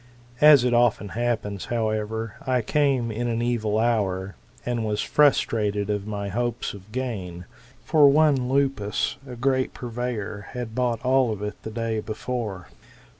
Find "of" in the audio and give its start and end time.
5.91-6.07, 6.73-6.91, 11.31-11.43